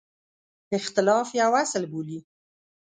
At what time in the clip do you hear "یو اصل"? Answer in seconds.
1.41-1.83